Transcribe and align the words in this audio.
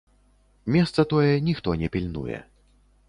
Месца 0.75 1.05
тое 1.13 1.35
ніхто 1.49 1.77
не 1.83 1.87
пільнуе. 1.97 2.41